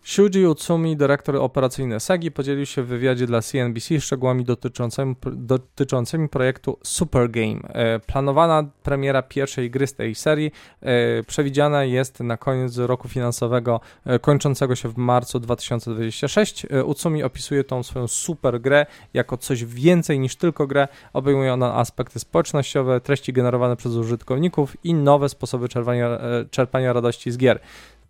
Shuji 0.08 0.48
Utsumi, 0.48 0.98
dyrektor 0.98 1.36
operacyjny 1.36 2.00
SEGI, 2.00 2.32
podzielił 2.32 2.66
się 2.66 2.84
w 2.84 2.88
wywiadzie 2.88 3.28
dla 3.28 3.42
CNBC 3.42 4.02
szczegółami 4.02 4.44
dotyczącymi, 4.44 5.16
dotyczącymi 5.34 6.30
projektu 6.30 6.80
Super 6.84 7.32
Game. 7.32 7.60
E, 7.64 8.00
planowana 8.00 8.64
premiera 8.84 9.22
pierwszej 9.22 9.72
gry 9.72 9.88
z 9.88 9.94
tej 9.94 10.16
serii 10.16 10.52
e, 10.82 11.24
przewidziana 11.24 11.84
jest 11.84 12.20
na 12.20 12.38
koniec 12.38 12.78
roku 12.78 13.08
finansowego 13.08 13.80
e, 14.06 14.20
kończącego 14.20 14.76
się 14.76 14.90
w 14.90 14.98
marcu 14.98 15.40
2026. 15.40 16.66
Utsumi 16.86 17.24
opisuje 17.24 17.64
tą 17.64 17.84
swoją 17.84 18.08
super 18.08 18.62
grę 18.62 18.86
jako 19.14 19.38
coś 19.38 19.66
więcej 19.66 20.20
niż 20.20 20.36
tylko 20.36 20.68
grę. 20.68 20.88
Obejmuje 21.14 21.54
ona 21.54 21.76
aspekty 21.76 22.20
społecznościowe, 22.20 23.02
treści 23.02 23.34
generowane 23.34 23.76
przez 23.76 23.94
użytkowników 23.94 24.78
i 24.84 24.94
nowe 24.94 25.30
sposoby 25.30 25.70
czerpania, 25.70 26.20
czerpania 26.52 26.94
radości 26.94 27.32
z 27.32 27.38
gier 27.38 27.60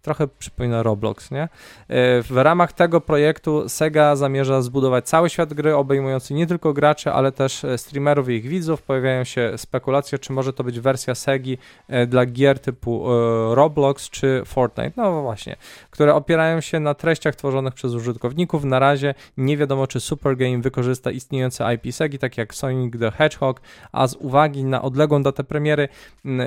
trochę 0.06 0.28
przypomina 0.28 0.84
Roblox, 0.84 1.32
nie? 1.32 1.44
E, 1.44 1.48
w 2.22 2.38
ramach 2.38 2.74
tego 2.74 3.02
projektu 3.02 3.70
Sega 3.70 4.16
zamierza 4.16 4.62
zbudować 4.62 5.08
cały 5.08 5.30
świat 5.30 5.54
gry 5.54 5.76
obejmujący 5.76 6.34
nie 6.34 6.48
tylko 6.48 6.74
graczy, 6.74 7.12
ale 7.12 7.32
też 7.32 7.64
e, 7.64 7.78
streamerów 7.78 8.30
i 8.30 8.34
ich 8.34 8.48
widzów. 8.48 8.82
Pojawiają 8.82 9.24
się 9.24 9.52
spekulacje, 9.58 10.20
czy 10.20 10.34
może 10.34 10.54
to 10.54 10.64
być 10.64 10.80
wersja 10.80 11.16
Segi 11.16 11.58
e, 11.88 12.08
dla 12.08 12.26
gier 12.26 12.60
typu 12.60 13.06
Roblox 13.52 14.10
czy 14.10 14.42
Fortnite. 14.46 14.92
No 14.98 15.22
właśnie, 15.22 15.56
które 15.90 16.16
opierają 16.16 16.62
się 16.62 16.80
na 16.80 16.94
treściach 16.94 17.36
tworzonych 17.36 17.74
przez 17.74 17.94
użytkowników. 17.94 18.64
Na 18.64 18.80
razie 18.80 19.14
nie 19.38 19.58
wiadomo, 19.58 19.88
czy 19.88 20.00
Super 20.00 20.38
Game 20.38 20.62
wykorzysta 20.62 21.12
istniejące 21.12 21.74
IP 21.74 21.94
Segi, 21.94 22.20
tak 22.20 22.38
jak 22.38 22.56
Sonic 22.56 23.00
the 23.00 23.12
Hedgehog, 23.12 23.62
a 23.92 24.08
z 24.08 24.16
uwagi 24.16 24.64
na 24.64 24.82
odległą 24.82 25.24
datę 25.24 25.44
premiery 25.44 25.88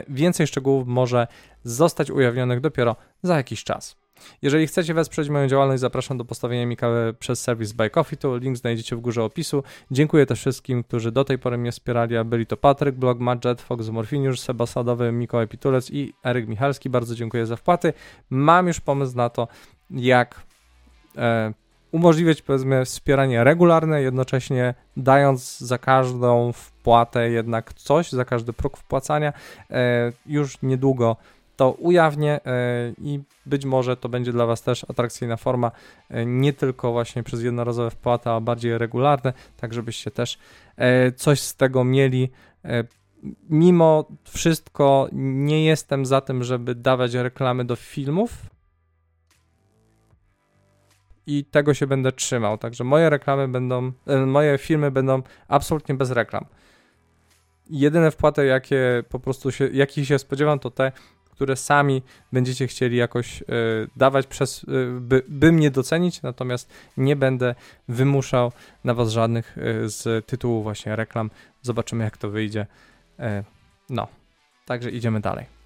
więcej 0.08 0.46
szczegółów 0.46 0.86
może 0.86 1.26
zostać 1.64 2.10
ujawnionych 2.10 2.60
dopiero 2.60 2.96
za 3.22 3.36
jakiś 3.36 3.64
czas. 3.64 3.96
Jeżeli 4.42 4.66
chcecie 4.66 4.94
wesprzeć 4.94 5.28
moją 5.28 5.48
działalność, 5.48 5.80
zapraszam 5.80 6.18
do 6.18 6.24
postawienia 6.24 6.66
mi 6.66 6.76
kawy 6.76 7.14
przez 7.18 7.40
serwis 7.40 7.72
Buy 7.72 7.90
Coffee, 7.90 8.16
to 8.16 8.36
link 8.36 8.56
znajdziecie 8.56 8.96
w 8.96 9.00
górze 9.00 9.24
opisu. 9.24 9.62
Dziękuję 9.90 10.26
też 10.26 10.40
wszystkim, 10.40 10.84
którzy 10.84 11.12
do 11.12 11.24
tej 11.24 11.38
pory 11.38 11.58
mnie 11.58 11.72
wspierali, 11.72 12.16
a 12.16 12.24
byli 12.24 12.46
to 12.46 12.56
Patryk, 12.56 12.94
Blog, 12.94 13.18
Madget, 13.18 13.60
Fox 13.60 13.88
Morfiniusz, 13.88 14.40
Seba 14.40 14.66
Sadowy, 14.66 15.12
Mikołaj 15.12 15.48
Pitulec 15.48 15.90
i 15.90 16.14
Eryk 16.24 16.48
Michalski. 16.48 16.90
Bardzo 16.90 17.14
dziękuję 17.14 17.46
za 17.46 17.56
wpłaty. 17.56 17.92
Mam 18.30 18.66
już 18.66 18.80
pomysł 18.80 19.16
na 19.16 19.30
to, 19.30 19.48
jak 19.90 20.42
e, 21.16 21.52
umożliwiać 21.92 22.42
powiedzmy 22.42 22.84
wspieranie 22.84 23.44
regularne, 23.44 24.02
jednocześnie 24.02 24.74
dając 24.96 25.58
za 25.58 25.78
każdą 25.78 26.52
wpłatę 26.52 27.30
jednak 27.30 27.74
coś, 27.74 28.12
za 28.12 28.24
każdy 28.24 28.52
próg 28.52 28.76
wpłacania. 28.76 29.32
E, 29.70 30.12
już 30.26 30.62
niedługo 30.62 31.16
to 31.58 31.72
ujawnię 31.72 32.40
e, 32.46 32.92
i 33.02 33.20
być 33.46 33.64
może 33.64 33.96
to 33.96 34.08
będzie 34.08 34.32
dla 34.32 34.46
Was 34.46 34.62
też 34.62 34.86
atrakcyjna 34.90 35.36
forma, 35.36 35.70
e, 36.10 36.26
nie 36.26 36.52
tylko 36.52 36.92
właśnie 36.92 37.22
przez 37.22 37.42
jednorazowe 37.42 37.90
wpłaty, 37.90 38.30
a 38.30 38.40
bardziej 38.40 38.78
regularne, 38.78 39.32
tak 39.56 39.74
żebyście 39.74 40.10
też 40.10 40.38
e, 40.76 41.12
coś 41.12 41.40
z 41.40 41.56
tego 41.56 41.84
mieli. 41.84 42.30
Mimo 43.50 44.04
wszystko 44.24 45.08
nie 45.12 45.64
jestem 45.64 46.06
za 46.06 46.20
tym, 46.20 46.44
żeby 46.44 46.74
dawać 46.74 47.14
reklamy 47.14 47.64
do 47.64 47.76
filmów, 47.76 48.30
i 51.26 51.44
tego 51.44 51.74
się 51.74 51.86
będę 51.86 52.12
trzymał. 52.12 52.58
Także 52.58 52.84
moje 52.84 53.10
reklamy 53.10 53.48
będą, 53.48 53.92
moje 54.26 54.58
filmy 54.58 54.90
będą 54.90 55.22
absolutnie 55.48 55.94
bez 55.94 56.10
reklam. 56.10 56.44
Jedyne 57.70 58.10
wpłaty, 58.10 58.46
jakie 58.46 59.02
po 59.08 59.20
prostu 59.20 59.52
się, 59.52 59.68
jakich 59.72 60.06
się 60.06 60.18
spodziewam, 60.18 60.58
to 60.58 60.70
te, 60.70 60.92
które 61.38 61.56
sami 61.56 62.02
będziecie 62.32 62.66
chcieli 62.66 62.96
jakoś 62.96 63.42
y, 63.42 63.44
dawać 63.96 64.26
przez, 64.26 64.64
y, 64.64 65.00
by, 65.00 65.22
by 65.28 65.52
mnie 65.52 65.70
docenić, 65.70 66.22
natomiast 66.22 66.70
nie 66.96 67.16
będę 67.16 67.54
wymuszał 67.88 68.52
na 68.84 68.94
was 68.94 69.10
żadnych 69.10 69.58
y, 69.58 69.88
z 69.88 70.26
tytułu 70.26 70.62
właśnie 70.62 70.96
reklam. 70.96 71.30
Zobaczymy 71.62 72.04
jak 72.04 72.16
to 72.16 72.30
wyjdzie. 72.30 72.66
No, 73.90 74.08
także 74.66 74.90
idziemy 74.90 75.20
dalej. 75.20 75.57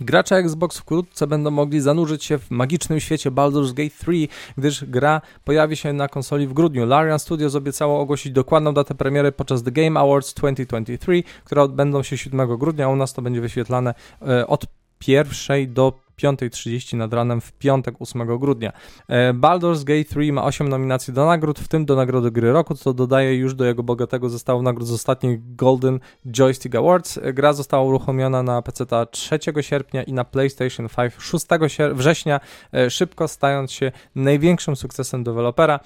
Gracze 0.00 0.36
Xbox 0.36 0.78
wkrótce 0.78 1.26
będą 1.26 1.50
mogli 1.50 1.80
zanurzyć 1.80 2.24
się 2.24 2.38
w 2.38 2.50
magicznym 2.50 3.00
świecie 3.00 3.30
Baldur's 3.30 3.72
Gate 3.72 3.96
3, 3.98 4.12
gdyż 4.58 4.84
gra 4.84 5.20
pojawi 5.44 5.76
się 5.76 5.92
na 5.92 6.08
konsoli 6.08 6.46
w 6.46 6.52
grudniu. 6.52 6.86
Larian 6.86 7.18
Studios 7.18 7.54
obiecało 7.54 8.00
ogłosić 8.00 8.32
dokładną 8.32 8.74
datę 8.74 8.94
premiery 8.94 9.32
podczas 9.32 9.62
The 9.62 9.72
Game 9.72 10.00
Awards 10.00 10.34
2023, 10.34 11.22
które 11.44 11.62
odbędą 11.62 12.02
się 12.02 12.18
7 12.18 12.58
grudnia. 12.58 12.88
U 12.88 12.96
nas 12.96 13.12
to 13.12 13.22
będzie 13.22 13.40
wyświetlane 13.40 13.94
e, 14.28 14.46
od 14.46 14.66
pierwszej 15.00 15.68
do 15.68 15.92
5.30 16.22 16.96
nad 16.96 17.14
ranem 17.14 17.40
w 17.40 17.52
piątek 17.52 17.94
8 18.00 18.38
grudnia. 18.38 18.72
E, 19.08 19.34
Baldur's 19.34 19.84
Gate 19.84 20.04
3 20.04 20.32
ma 20.32 20.44
8 20.44 20.68
nominacji 20.68 21.14
do 21.14 21.26
nagród, 21.26 21.58
w 21.58 21.68
tym 21.68 21.84
do 21.84 21.96
nagrody 21.96 22.30
gry 22.30 22.52
roku, 22.52 22.74
co 22.74 22.94
dodaje 22.94 23.34
już 23.34 23.54
do 23.54 23.64
jego 23.64 23.82
bogatego 23.82 24.28
zestawu 24.28 24.62
nagród 24.62 24.88
z 24.88 24.92
ostatnich 24.92 25.56
Golden 25.56 26.00
Joystick 26.26 26.74
Awards. 26.74 27.18
E, 27.18 27.32
gra 27.32 27.52
została 27.52 27.82
uruchomiona 27.82 28.42
na 28.42 28.62
PC 28.62 28.84
3 29.10 29.38
sierpnia 29.60 30.02
i 30.02 30.12
na 30.12 30.24
PlayStation 30.24 30.88
5 30.88 31.12
6 31.18 31.46
września, 31.92 32.40
e, 32.74 32.90
szybko 32.90 33.28
stając 33.28 33.72
się 33.72 33.92
największym 34.14 34.76
sukcesem 34.76 35.24
dewelopera. 35.24 35.80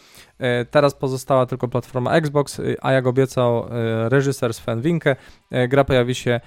Teraz 0.71 0.95
pozostała 0.95 1.47
tylko 1.47 1.69
platforma 1.69 2.13
Xbox, 2.13 2.61
a 2.83 2.93
jak 2.93 3.07
obiecał 3.07 3.67
reżyser 4.09 4.55
Sven 4.55 4.81
Winke, 4.83 5.17
gra 5.69 5.85
pojawi 5.85 6.15
się 6.15 6.41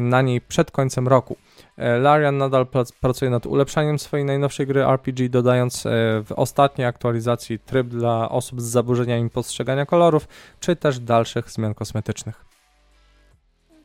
na 0.00 0.22
niej 0.22 0.40
przed 0.40 0.70
końcem 0.70 1.08
roku. 1.08 1.36
E, 1.76 1.98
Larian 1.98 2.38
nadal 2.38 2.66
pracuje 3.00 3.30
nad 3.30 3.46
ulepszaniem 3.46 3.98
swojej 3.98 4.26
najnowszej 4.26 4.66
gry 4.66 4.86
RPG, 4.86 5.28
dodając 5.28 5.86
e, 5.86 5.90
w 6.24 6.32
ostatniej 6.36 6.86
aktualizacji 6.86 7.58
tryb 7.58 7.86
dla 7.86 8.28
osób 8.28 8.60
z 8.60 8.64
zaburzeniami 8.64 9.30
postrzegania 9.30 9.86
kolorów, 9.86 10.28
czy 10.60 10.76
też 10.76 10.98
dalszych 10.98 11.50
zmian 11.50 11.74
kosmetycznych. 11.74 12.54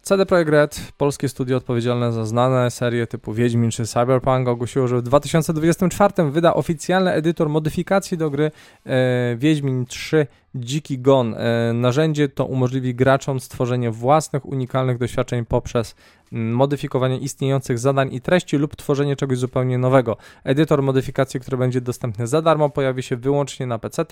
CD 0.02 0.26
Projekt 0.26 0.52
Red, 0.52 0.92
polskie 0.98 1.30
studio 1.30 1.58
odpowiedzialne 1.58 2.12
za 2.12 2.26
znane 2.26 2.72
serie 2.72 3.08
typu 3.08 3.34
Wiedźmin 3.34 3.72
czy 3.72 3.86
Cyberpunk, 3.86 4.48
ogłosiło, 4.48 4.88
że 4.88 4.98
w 4.98 5.02
2024 5.02 6.32
wyda 6.32 6.54
oficjalny 6.54 7.12
edytor 7.12 7.50
modyfikacji 7.50 8.18
do 8.18 8.30
gry 8.30 8.52
e, 8.86 9.36
Wiedźmin 9.38 9.86
3 9.86 10.28
Dziki 10.56 11.00
Gon. 11.00 11.36
E, 11.38 11.74
narzędzie 11.74 12.30
to 12.30 12.46
umożliwi 12.46 12.96
graczom 12.96 13.40
stworzenie 13.40 13.92
własnych, 13.92 14.46
unikalnych 14.46 14.98
doświadczeń 14.98 15.46
poprzez 15.46 15.96
modyfikowanie 16.32 17.18
istniejących 17.18 17.80
zadań 17.80 18.14
i 18.14 18.22
treści 18.22 18.58
lub 18.58 18.76
tworzenie 18.76 19.16
czegoś 19.16 19.38
zupełnie 19.38 19.78
nowego. 19.78 20.18
Edytor 20.44 20.84
modyfikacji, 20.84 21.40
który 21.40 21.58
będzie 21.58 21.82
dostępny 21.82 22.28
za 22.28 22.42
darmo, 22.42 22.70
pojawi 22.70 23.04
się 23.04 23.16
wyłącznie 23.16 23.66
na 23.66 23.80
PC. 23.80 24.06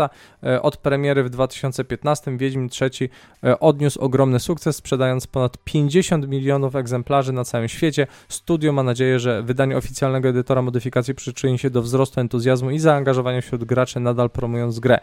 E, 0.44 0.62
od 0.62 0.78
premiery 0.78 1.24
w 1.24 1.30
2015 1.30 2.38
Wiedźmin 2.38 2.70
III 2.82 3.10
e, 3.44 3.60
odniósł 3.60 4.00
ogromny 4.00 4.40
sukces, 4.40 4.76
sprzedając 4.76 5.28
ponad 5.28 5.58
50 5.64 6.28
milionów 6.28 6.76
egzemplarzy 6.76 7.34
na 7.34 7.44
całym 7.44 7.68
świecie. 7.68 8.08
Studio 8.30 8.74
ma 8.74 8.84
nadzieję, 8.84 9.20
że 9.20 9.44
wydanie 9.44 9.78
oficjalnego 9.78 10.30
edytora 10.30 10.62
modyfikacji 10.62 11.16
przyczyni 11.16 11.60
się 11.60 11.70
do 11.70 11.82
wzrostu 11.82 12.22
entuzjazmu 12.22 12.72
i 12.72 12.80
zaangażowania 12.80 13.42
wśród 13.42 13.64
graczy, 13.64 14.00
nadal 14.00 14.30
promując 14.30 14.80
grę 14.80 15.00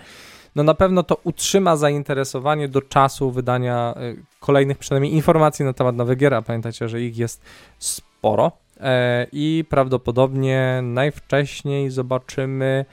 no 0.54 0.62
na 0.62 0.74
pewno 0.74 1.02
to 1.02 1.20
utrzyma 1.24 1.76
zainteresowanie 1.76 2.68
do 2.68 2.82
czasu 2.82 3.30
wydania 3.30 3.94
y, 3.96 4.24
kolejnych 4.40 4.78
przynajmniej 4.78 5.14
informacji 5.14 5.64
na 5.64 5.72
temat 5.72 5.96
nowych 5.96 6.18
gier, 6.18 6.34
a 6.34 6.42
pamiętajcie, 6.42 6.88
że 6.88 7.02
ich 7.02 7.18
jest 7.18 7.42
sporo 7.78 8.52
e, 8.80 9.26
i 9.32 9.64
prawdopodobnie 9.68 10.80
najwcześniej 10.82 11.90
zobaczymy 11.90 12.84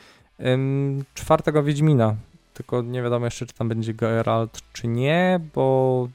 czwartego 1.14 1.64
Wiedźmina, 1.64 2.16
tylko 2.54 2.82
nie 2.82 3.02
wiadomo 3.02 3.26
jeszcze, 3.26 3.46
czy 3.46 3.54
tam 3.54 3.70
będzie 3.70 3.94
Geralt, 3.94 4.60
czy 4.74 4.88
nie, 4.88 5.40
bo 5.56 6.08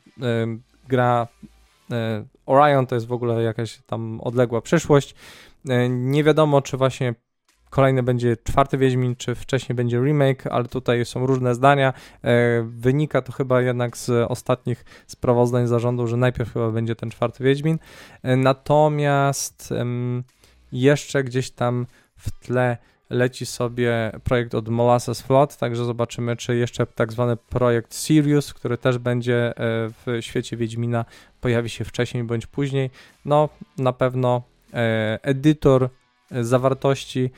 gra 0.89 1.27
e, 1.91 2.25
Orion 2.47 2.87
to 2.87 2.95
jest 2.95 3.07
w 3.07 3.13
ogóle 3.13 3.43
jakaś 3.43 3.79
tam 3.87 4.21
odległa 4.21 4.61
przyszłość. 4.61 5.15
E, 5.69 5.89
nie 5.89 6.25
wiadomo, 6.25 6.63
czy 6.63 6.77
właśnie 6.77 7.15
kolejny 7.77 8.03
będzie 8.03 8.37
czwarty 8.37 8.79
Wiedźmin, 8.79 9.17
czy 9.17 9.35
wcześniej 9.35 9.77
będzie 9.77 9.99
remake, 9.99 10.47
ale 10.47 10.65
tutaj 10.65 11.05
są 11.05 11.27
różne 11.27 11.55
zdania. 11.55 11.93
E, 12.25 12.63
wynika 12.63 13.23
to 13.23 13.33
chyba 13.33 13.63
jednak 13.63 13.97
z 13.97 14.11
ostatnich 14.31 14.85
sprawozdań 15.07 15.67
zarządu, 15.67 16.07
że 16.07 16.17
najpierw 16.17 16.53
chyba 16.53 16.71
będzie 16.71 16.97
ten 16.97 17.11
czwarty 17.11 17.45
Wiedźmin. 17.45 17.79
E, 18.23 18.37
natomiast 18.37 19.75
jeszcze 20.73 21.25
gdzieś 21.25 21.51
tam 21.51 21.87
w 22.17 22.31
tle 22.31 22.77
leci 23.11 23.47
sobie 23.47 24.13
projekt 24.25 24.55
od 24.55 24.69
Molasses 24.69 25.23
Flood, 25.23 25.57
także 25.57 25.85
zobaczymy, 25.85 26.37
czy 26.37 26.57
jeszcze 26.57 26.87
tak 26.87 27.13
zwany 27.13 27.37
projekt 27.37 27.97
Sirius, 27.97 28.55
który 28.55 28.79
też 28.79 28.99
będzie 28.99 29.49
e, 29.49 29.53
w 29.89 30.17
świecie 30.21 30.57
Wiedźmina, 30.57 31.05
pojawi 31.41 31.71
się 31.71 31.85
wcześniej 31.85 32.25
bądź 32.25 32.47
później. 32.47 32.91
No, 33.25 33.49
na 33.79 33.93
pewno 33.93 34.43
edytor 35.23 35.91
zawartości 36.31 37.31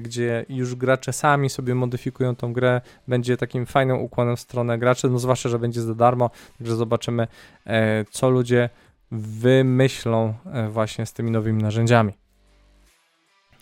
gdzie 0.00 0.46
już 0.48 0.74
gracze 0.74 1.12
sami 1.12 1.50
sobie 1.50 1.74
modyfikują 1.74 2.36
tą 2.36 2.52
grę, 2.52 2.80
będzie 3.08 3.36
takim 3.36 3.66
fajnym 3.66 3.98
ukłonem 3.98 4.36
w 4.36 4.40
stronę 4.40 4.78
graczy, 4.78 5.10
no 5.10 5.18
zwłaszcza, 5.18 5.48
że 5.48 5.58
będzie 5.58 5.82
za 5.82 5.94
darmo, 5.94 6.30
także 6.58 6.76
zobaczymy, 6.76 7.26
e, 7.66 8.04
co 8.10 8.30
ludzie 8.30 8.70
wymyślą 9.10 10.34
e, 10.52 10.68
właśnie 10.68 11.06
z 11.06 11.12
tymi 11.12 11.30
nowymi 11.30 11.62
narzędziami. 11.62 12.23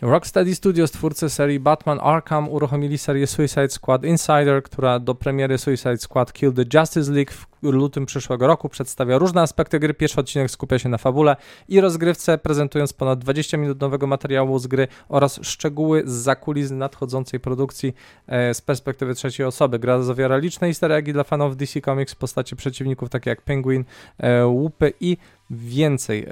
Rocksteady 0.02 0.54
Studios, 0.54 0.90
twórcy 0.90 1.30
serii 1.30 1.60
Batman 1.60 1.98
Arkham, 2.02 2.48
uruchomili 2.48 2.98
serię 2.98 3.26
Suicide 3.26 3.68
Squad 3.68 4.04
Insider, 4.04 4.62
która 4.62 4.98
do 4.98 5.14
premiery 5.14 5.58
Suicide 5.58 5.98
Squad 5.98 6.32
Kill 6.32 6.52
the 6.52 6.78
Justice 6.78 7.12
League 7.12 7.32
w 7.32 7.46
lutym 7.62 8.06
przyszłego 8.06 8.46
roku 8.46 8.68
przedstawia 8.68 9.18
różne 9.18 9.42
aspekty 9.42 9.78
gry. 9.78 9.94
Pierwszy 9.94 10.20
odcinek 10.20 10.50
skupia 10.50 10.78
się 10.78 10.88
na 10.88 10.98
fabule 10.98 11.36
i 11.68 11.80
rozgrywce, 11.80 12.38
prezentując 12.38 12.92
ponad 12.92 13.18
20 13.18 13.56
minut 13.56 13.80
nowego 13.80 14.06
materiału 14.06 14.58
z 14.58 14.66
gry 14.66 14.88
oraz 15.08 15.40
szczegóły 15.42 16.02
z 16.06 16.12
zakulis 16.12 16.70
nadchodzącej 16.70 17.40
produkcji 17.40 17.94
e, 18.26 18.54
z 18.54 18.60
perspektywy 18.60 19.14
trzeciej 19.14 19.46
osoby. 19.46 19.78
Gra 19.78 20.02
zawiera 20.02 20.36
liczne 20.36 20.66
easter 20.66 20.92
eggi 20.92 21.12
dla 21.12 21.24
fanów 21.24 21.56
DC 21.56 21.80
Comics 21.80 22.14
w 22.14 22.16
postaci 22.16 22.56
przeciwników 22.56 23.08
takie 23.08 23.30
jak 23.30 23.42
Penguin, 23.42 23.84
e, 24.18 24.46
Łupy 24.46 24.92
i 25.00 25.16
więcej. 25.52 26.26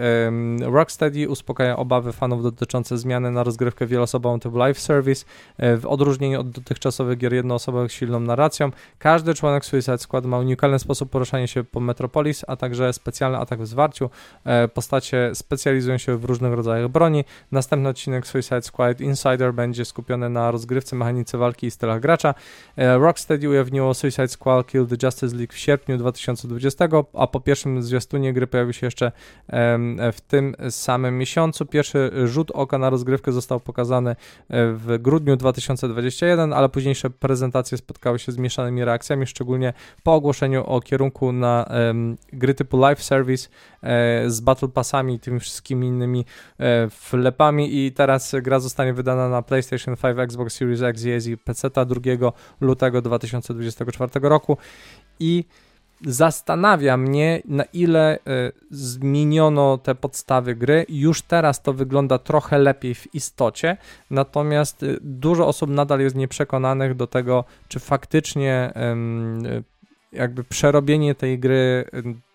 Rocksteady 0.61 1.29
uspokaja 1.29 1.77
obawy 1.77 2.12
fanów 2.12 2.43
dotyczące 2.43 2.99
zmiany 2.99 3.31
na 3.31 3.43
rozgrywkę 3.43 3.87
wielosobową 3.87 4.41
typu 4.41 4.57
live 4.57 4.81
service. 4.81 5.25
E, 5.59 5.77
w 5.77 5.87
odróżnieniu 5.87 6.41
od 6.41 6.50
dotychczasowych 6.50 7.19
gier 7.19 7.35
jednoosobowych 7.35 7.93
z 7.93 7.95
silną 7.95 8.21
narracją, 8.21 8.71
każdy 8.99 9.35
członek 9.35 9.65
Suicide 9.65 9.99
Squad 9.99 10.27
ma 10.27 10.39
unikalny 10.39 10.79
sposób 10.79 11.11
poruszania 11.11 11.47
się 11.47 11.65
po 11.65 11.81
Metropolis, 11.81 12.45
a 12.49 12.57
także 12.57 12.93
specjalny 12.93 13.39
atak 13.39 13.62
w 13.62 13.67
zwarciu. 13.67 14.11
E, 14.45 14.69
postacie 14.69 15.31
specjalizują 15.35 15.99
się 15.99 16.17
w 16.17 16.25
różnych 16.25 16.53
rodzajach 16.53 16.89
broni. 16.89 17.25
Następny 17.53 17.89
odcinek 17.89 18.27
Suicide 18.27 18.62
Squad 18.62 19.00
Insider 19.00 19.55
będzie 19.55 19.85
skupiony 19.85 20.29
na 20.29 20.50
rozgrywce, 20.50 20.97
mechanice 20.97 21.39
walki 21.39 21.67
i 21.67 21.71
stylach 21.71 22.00
gracza. 22.00 22.35
E, 22.77 22.99
Rocksteady 22.99 23.49
ujawniło 23.49 23.95
Suicide 23.95 24.29
Squad 24.29 24.67
Kill 24.67 24.87
the 24.87 25.07
Justice 25.07 25.37
League 25.37 25.53
w 25.53 25.59
sierpniu 25.59 25.99
2020, 25.99 26.89
a 27.15 27.27
po 27.27 27.41
pierwszym 27.41 27.83
zwiastunie 27.83 28.33
gry 28.33 28.47
pojawił 28.47 28.73
się 28.73 28.87
jeszcze 28.87 29.10
w 30.12 30.21
tym 30.29 30.55
samym 30.71 31.19
miesiącu. 31.19 31.67
Pierwszy 31.67 32.11
rzut 32.25 32.50
oka 32.50 32.79
na 32.79 32.90
rozgrywkę 32.90 33.33
został 33.33 33.61
pokazany 33.61 34.11
e, 34.11 34.17
w 34.73 34.99
grudniu 34.99 35.37
2021, 35.37 36.52
ale 36.52 36.69
późniejsze 36.69 37.11
prezentacje 37.11 37.79
spotkały 37.79 38.19
się 38.19 38.33
z 38.33 38.38
mieszanymi 38.38 38.85
reakcjami, 38.85 39.26
szczególnie 39.26 39.73
po 40.02 40.14
ogłoszeniu 40.14 40.64
o 40.64 40.81
kierunku 40.81 41.33
na 41.33 41.67
gry 42.33 42.55
typu 42.55 42.79
live 42.79 43.02
service 43.02 43.49
e, 43.83 44.31
z 44.31 44.40
battle 44.40 44.69
passami 44.69 45.14
i 45.14 45.21
tymi 45.21 45.40
wszystkimi 45.40 45.87
innymi 45.87 46.25
e, 46.61 46.88
wlepami 47.11 47.87
i 47.87 47.93
teraz 47.93 48.35
gra 48.43 48.61
zostanie 48.61 48.93
wydana 48.93 49.29
na 49.29 49.43
PlayStation 49.43 49.97
5, 49.97 50.19
Xbox 50.19 50.55
Series 50.55 50.83
X 50.83 51.05
i 51.26 51.37
PC 51.37 51.71
2 51.71 52.33
lutego 52.61 53.02
2024 53.02 54.11
roku 54.29 54.57
i 55.21 55.45
zastanawia 56.07 56.97
mnie, 56.97 57.42
na 57.45 57.64
ile 57.64 58.16
y, 58.16 58.21
zmieniono 58.71 59.78
te 59.78 59.95
podstawy 59.95 60.54
gry. 60.54 60.87
Już 60.88 61.23
teraz 61.23 61.62
to 61.62 61.73
wygląda 61.73 62.19
trochę 62.19 62.59
lepiej 62.59 62.95
w 62.95 63.14
istocie, 63.14 63.76
natomiast 64.11 64.83
y, 64.83 64.99
dużo 65.02 65.47
osób 65.47 65.71
nadal 65.71 66.00
jest 66.00 66.16
nieprzekonanych 66.16 66.95
do 66.95 67.07
tego, 67.07 67.45
czy 67.69 67.80
faktycznie 67.80 68.73
y, 69.57 69.62
jakby 70.12 70.45
przerobienie 70.45 71.14
tej 71.14 71.38
gry 71.38 71.85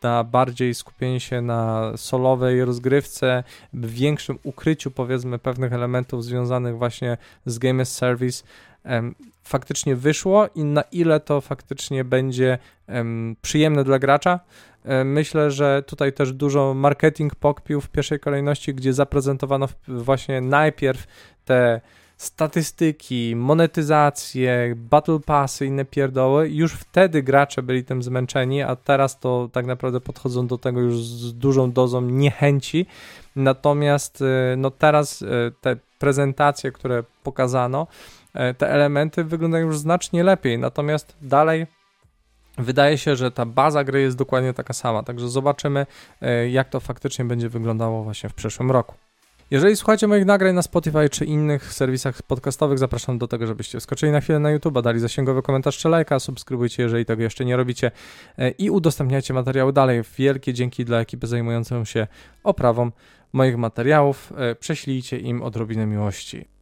na 0.03 0.23
bardziej 0.23 0.73
skupienie 0.73 1.19
się 1.19 1.41
na 1.41 1.91
solowej 1.97 2.65
rozgrywce, 2.65 3.43
w 3.73 3.91
większym 3.91 4.39
ukryciu 4.43 4.91
powiedzmy 4.91 5.39
pewnych 5.39 5.73
elementów 5.73 6.23
związanych 6.23 6.77
właśnie 6.77 7.17
z 7.45 7.59
Game 7.59 7.81
as 7.81 7.93
Service 7.93 8.43
faktycznie 9.43 9.95
wyszło 9.95 10.47
i 10.55 10.63
na 10.63 10.81
ile 10.81 11.19
to 11.19 11.41
faktycznie 11.41 12.03
będzie 12.03 12.57
przyjemne 13.41 13.83
dla 13.83 13.99
gracza. 13.99 14.39
Myślę, 15.05 15.51
że 15.51 15.83
tutaj 15.87 16.13
też 16.13 16.33
dużo 16.33 16.73
marketing 16.73 17.35
pokpił 17.35 17.81
w 17.81 17.89
pierwszej 17.89 18.19
kolejności, 18.19 18.73
gdzie 18.73 18.93
zaprezentowano 18.93 19.67
właśnie 19.87 20.41
najpierw 20.41 21.07
te 21.45 21.81
statystyki, 22.17 23.35
monetyzację, 23.35 24.73
battle 24.75 25.19
passy, 25.19 25.65
inne 25.65 25.85
pierdoły, 25.85 26.49
już 26.49 26.73
wtedy 26.73 27.23
gracze 27.23 27.63
byli 27.63 27.83
tym 27.83 28.03
zmęczeni, 28.03 28.61
a 28.61 28.75
teraz 28.75 29.19
to 29.19 29.49
tak 29.51 29.65
naprawdę 29.65 30.01
podchodzą 30.01 30.47
do 30.47 30.57
tego 30.57 30.79
już 30.81 31.03
z 31.03 31.33
dużą 31.33 31.71
dozą 31.71 32.01
niechęci. 32.01 32.85
Natomiast 33.35 34.21
y, 34.21 34.25
no 34.57 34.71
teraz 34.71 35.21
y, 35.21 35.27
te 35.61 35.75
prezentacje, 35.99 36.71
które 36.71 37.03
pokazano, 37.23 37.87
te 38.57 38.69
elementy 38.69 39.23
wyglądają 39.23 39.65
już 39.65 39.77
znacznie 39.77 40.23
lepiej, 40.23 40.59
natomiast 40.59 41.15
dalej 41.21 41.67
Wydaje 42.57 42.97
się, 42.97 43.15
że 43.15 43.31
ta 43.31 43.45
baza 43.45 43.83
gry 43.83 44.01
jest 44.01 44.17
dokładnie 44.17 44.53
taka 44.53 44.73
sama, 44.73 45.03
także 45.03 45.29
zobaczymy, 45.29 45.85
e, 46.21 46.49
jak 46.49 46.69
to 46.69 46.79
faktycznie 46.79 47.25
będzie 47.25 47.49
wyglądało 47.49 48.03
właśnie 48.03 48.29
w 48.29 48.33
przyszłym 48.33 48.71
roku. 48.71 48.95
Jeżeli 49.51 49.75
słuchacie 49.75 50.07
moich 50.07 50.25
nagrań 50.25 50.55
na 50.55 50.61
Spotify 50.61 51.09
czy 51.09 51.25
innych 51.25 51.73
serwisach 51.73 52.21
podcastowych, 52.23 52.79
zapraszam 52.79 53.17
do 53.17 53.27
tego, 53.27 53.47
żebyście 53.47 53.79
skoczyli 53.79 54.11
na 54.11 54.21
chwilę 54.21 54.39
na 54.39 54.51
YouTube, 54.51 54.81
dali 54.81 54.99
zasięgowy 54.99 55.41
komentarz 55.41 55.77
czy 55.77 55.89
lajka, 55.89 56.19
subskrybujcie, 56.19 56.83
jeżeli 56.83 57.05
tego 57.05 57.23
jeszcze 57.23 57.45
nie 57.45 57.57
robicie 57.57 57.91
e, 58.37 58.49
i 58.49 58.69
udostępniajcie 58.69 59.33
materiały 59.33 59.73
dalej. 59.73 60.01
Wielkie 60.17 60.53
dzięki 60.53 60.85
dla 60.85 60.99
ekipy 60.99 61.27
zajmującej 61.27 61.85
się 61.85 62.07
oprawą 62.43 62.91
moich 63.33 63.57
materiałów. 63.57 64.33
Prześlijcie 64.59 65.17
im 65.17 65.43
odrobinę 65.43 65.85
miłości. 65.85 66.54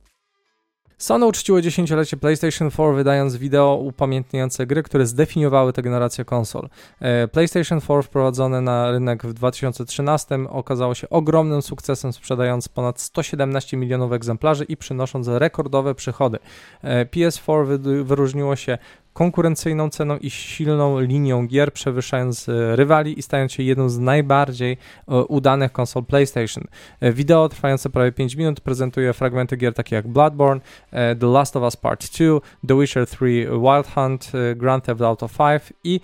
Sony 0.98 1.26
uczciło 1.26 1.62
dziesięciolecie 1.62 2.18
PlayStation 2.18 2.72
4 2.72 2.94
wydając 2.94 3.36
wideo 3.36 3.76
upamiętniające 3.76 4.66
gry, 4.66 4.84
które 4.84 5.06
zdefiniowały 5.06 5.74
tę 5.74 5.82
generację 5.82 6.26
konsol. 6.26 6.70
E, 7.00 7.28
PlayStation 7.28 7.82
4 7.82 8.04
wprowadzone 8.04 8.62
na 8.62 8.92
rynek 8.92 9.26
w 9.26 9.34
2013 9.34 10.50
okazało 10.50 10.96
się 10.96 11.10
ogromnym 11.10 11.62
sukcesem, 11.62 12.14
sprzedając 12.14 12.68
ponad 12.68 13.02
117 13.02 13.78
milionów 13.78 14.12
egzemplarzy 14.12 14.64
i 14.64 14.78
przynosząc 14.78 15.28
rekordowe 15.28 15.96
przychody. 15.96 16.40
E, 16.82 17.06
PS4 17.06 17.78
wyróżniło 18.04 18.56
się 18.56 18.78
konkurencyjną 19.14 19.90
ceną 19.90 20.18
i 20.18 20.30
silną 20.30 21.00
linią 21.00 21.48
gier, 21.48 21.74
przewyższając 21.74 22.50
e, 22.50 22.76
rywali 22.76 23.20
i 23.20 23.22
stając 23.22 23.52
się 23.52 23.64
jedną 23.64 23.90
z 23.90 24.00
najbardziej 24.00 24.78
e, 25.08 25.16
udanych 25.16 25.72
konsol 25.72 26.04
PlayStation. 26.06 26.64
E, 27.00 27.14
wideo 27.14 27.50
trwające 27.50 27.90
prawie 27.90 28.12
5 28.12 28.36
minut 28.36 28.62
prezentuje 28.62 29.14
fragmenty 29.14 29.58
gier 29.58 29.74
takie 29.74 29.96
jak 29.96 30.08
Bloodborne, 30.08 30.62
The 30.92 31.28
Last 31.28 31.56
of 31.56 31.64
Us 31.64 31.76
Part 31.76 32.18
2, 32.18 32.40
The 32.68 32.80
Witcher 32.80 33.08
3 33.08 33.26
Wild 33.62 33.88
Hunt, 33.96 34.32
Grand 34.56 34.84
Theft 34.84 35.02
Auto 35.02 35.30
5 35.38 35.74
i 35.84 36.00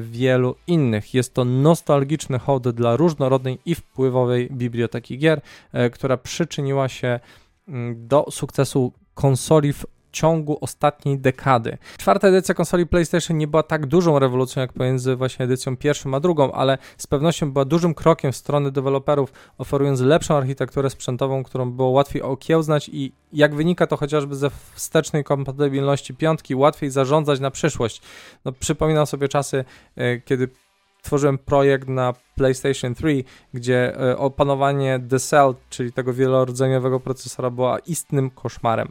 wielu 0.00 0.54
innych. 0.66 1.14
Jest 1.14 1.34
to 1.34 1.44
nostalgiczny 1.44 2.38
hołd 2.38 2.68
dla 2.68 2.96
różnorodnej 2.96 3.58
i 3.66 3.74
wpływowej 3.74 4.48
biblioteki 4.50 5.18
gier, 5.18 5.40
która 5.92 6.16
przyczyniła 6.16 6.88
się 6.88 7.20
mm, 7.68 8.08
do 8.08 8.26
sukcesu 8.30 8.92
konsoli 9.14 9.72
w 9.72 9.86
ciągu 10.12 10.58
ostatniej 10.60 11.18
dekady. 11.18 11.78
Czwarta 11.98 12.28
edycja 12.28 12.54
konsoli 12.54 12.86
PlayStation 12.86 13.38
nie 13.38 13.46
była 13.46 13.62
tak 13.62 13.86
dużą 13.86 14.18
rewolucją 14.18 14.62
jak 14.62 14.72
pomiędzy 14.72 15.16
właśnie 15.16 15.44
edycją 15.44 15.76
pierwszą 15.76 16.14
a 16.14 16.20
drugą, 16.20 16.52
ale 16.52 16.78
z 16.98 17.06
pewnością 17.06 17.52
była 17.52 17.64
dużym 17.64 17.94
krokiem 17.94 18.32
w 18.32 18.36
stronę 18.36 18.70
deweloperów, 18.70 19.32
oferując 19.58 20.00
lepszą 20.00 20.36
architekturę 20.36 20.90
sprzętową, 20.90 21.42
którą 21.42 21.72
było 21.72 21.88
łatwiej 21.88 22.22
okiełznać 22.22 22.90
i 22.92 23.12
jak 23.32 23.54
wynika 23.54 23.86
to 23.86 23.96
chociażby 23.96 24.36
ze 24.36 24.50
wstecznej 24.74 25.24
kompatybilności 25.24 26.14
piątki, 26.14 26.54
łatwiej 26.54 26.90
zarządzać 26.90 27.40
na 27.40 27.50
przyszłość. 27.50 28.02
No, 28.44 28.52
przypominam 28.52 29.06
sobie 29.06 29.28
czasy, 29.28 29.64
e, 29.96 30.20
kiedy 30.20 30.48
tworzyłem 31.02 31.38
projekt 31.38 31.88
na 31.88 32.14
PlayStation 32.36 32.94
3, 32.94 33.24
gdzie 33.54 34.00
e, 34.00 34.18
opanowanie 34.18 35.00
The 35.10 35.18
Cell, 35.18 35.54
czyli 35.70 35.92
tego 35.92 36.12
wielordzeniowego 36.12 37.00
procesora, 37.00 37.50
było 37.50 37.78
istnym 37.86 38.30
koszmarem. 38.30 38.88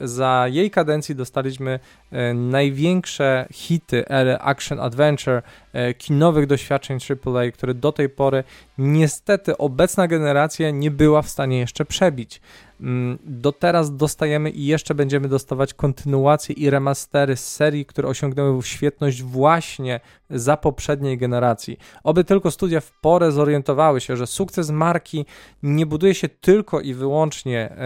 Za 0.00 0.46
jej 0.48 0.70
kadencji 0.70 1.14
dostaliśmy 1.14 1.80
e, 2.12 2.34
największe 2.34 3.46
hity 3.52 4.04
action 4.40 4.80
adventure, 4.80 5.42
e, 5.72 5.94
kinowych 5.94 6.46
doświadczeń 6.46 6.98
AAA, 7.26 7.50
które 7.50 7.74
do 7.74 7.92
tej 7.92 8.08
pory 8.08 8.44
niestety 8.78 9.58
obecna 9.58 10.08
generacja 10.08 10.70
nie 10.70 10.90
była 10.90 11.22
w 11.22 11.28
stanie 11.28 11.58
jeszcze 11.58 11.84
przebić. 11.84 12.40
Mm, 12.82 13.18
do 13.24 13.52
teraz 13.52 13.96
dostajemy 13.96 14.50
i 14.50 14.66
jeszcze 14.66 14.94
będziemy 14.94 15.28
dostawać 15.28 15.74
kontynuacje 15.74 16.54
i 16.54 16.70
remastery 16.70 17.36
z 17.36 17.48
serii, 17.48 17.86
które 17.86 18.08
osiągnęły 18.08 18.62
świetność 18.62 19.22
właśnie 19.22 20.00
za 20.30 20.56
poprzedniej 20.56 21.18
generacji. 21.18 21.78
Oby 22.04 22.24
tylko 22.24 22.50
studia 22.50 22.80
w 22.80 22.92
porę 23.00 23.32
zorientowały 23.32 24.00
się, 24.00 24.16
że 24.16 24.26
sukces 24.26 24.70
marki 24.70 25.26
nie 25.62 25.86
buduje 25.86 26.14
się 26.14 26.28
tylko 26.28 26.80
i 26.80 26.94
wyłącznie 26.94 27.76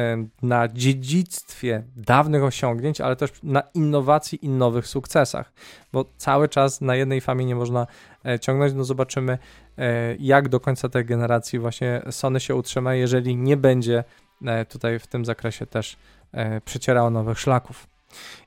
na 0.43 0.69
dziedzictwie 0.69 1.83
dawnych 1.97 2.45
osiągnięć, 2.45 3.01
ale 3.01 3.17
też 3.17 3.31
na 3.43 3.63
innowacji 3.75 4.45
i 4.45 4.49
nowych 4.49 4.87
sukcesach, 4.87 5.53
bo 5.93 6.05
cały 6.17 6.49
czas 6.49 6.81
na 6.81 6.97
jednej 6.97 7.21
famie 7.21 7.45
nie 7.45 7.57
można 7.57 7.87
e, 8.27 8.39
ciągnąć. 8.39 8.73
No 8.75 8.85
zobaczymy, 8.85 9.39
e, 9.79 10.17
jak 10.17 10.49
do 10.49 10.61
końca 10.61 10.89
tej 10.89 11.05
generacji 11.05 11.59
właśnie 11.59 12.03
Sony 12.11 12.41
się 12.41 12.55
utrzyma, 12.55 12.95
jeżeli 12.95 13.37
nie 13.37 13.57
będzie 13.57 14.05
tutaj 14.69 14.99
w 14.99 15.07
tym 15.07 15.25
zakresie 15.25 15.67
też 15.67 15.97
e, 16.33 16.61
przecierało 16.61 17.11
nowych 17.11 17.39
szlaków. 17.39 17.87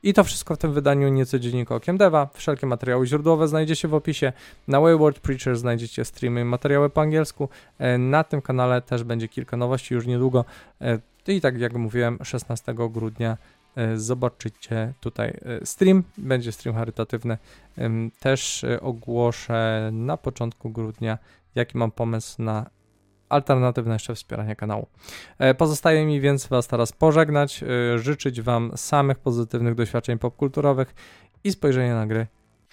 I 0.04 0.14
to 0.14 0.24
wszystko 0.24 0.56
w 0.56 0.58
tym 0.58 0.74
wydaniu 0.74 1.10
nieco 1.10 1.40
dziennika 1.40 1.76
Okiem 1.76 1.98
Deva. 1.98 2.30
Wszelkie 2.34 2.68
materiały 2.68 3.08
źródłowe 3.08 3.48
znajdziecie 3.48 3.88
w 3.88 3.94
opisie. 3.94 4.34
Na 4.68 4.82
Wayward 4.82 5.20
Preacher 5.20 5.58
znajdziecie 5.58 6.06
streamy 6.06 6.42
i 6.42 6.44
materiały 6.44 6.90
po 6.90 7.02
angielsku. 7.02 7.50
E, 7.80 7.98
na 7.98 8.24
tym 8.24 8.42
kanale 8.42 8.82
też 8.82 9.04
będzie 9.04 9.28
kilka 9.28 9.58
nowości 9.58 9.94
już 9.94 10.06
niedługo. 10.06 10.46
I 11.28 11.42
tak 11.42 11.60
jak 11.60 11.74
mówiłem, 11.74 12.18
16 12.24 12.74
grudnia 12.90 13.38
e, 13.76 13.98
zobaczycie 13.98 14.94
tutaj 15.00 15.30
e, 15.30 15.66
stream, 15.66 16.04
będzie 16.18 16.52
stream 16.52 16.76
charytatywny. 16.76 17.38
Też 18.20 18.64
e, 18.64 18.82
ogłoszę 18.82 19.90
na 19.94 20.18
początku 20.18 20.70
grudnia, 20.70 21.18
jaki 21.56 21.78
mam 21.78 21.92
pomysł 21.92 22.42
na 22.42 22.70
alternatywne 23.30 23.94
jeszcze 23.94 24.16
wspieranie 24.16 24.56
kanału. 24.56 24.88
Pozostaje 25.58 26.06
mi 26.06 26.22
więc 26.22 26.48
Was 26.48 26.68
teraz 26.68 26.92
pożegnać, 26.92 27.64
życzyć 27.96 28.42
Wam 28.42 28.72
samych 28.76 29.20
pozytywnych 29.20 29.76
doświadczeń 29.76 30.20
popkulturowych 30.20 30.96
i 31.44 31.52
spojrzenia 31.52 31.96
na 31.96 32.08
gry 32.08 32.28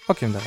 okiem 0.07 0.31
dela. 0.31 0.45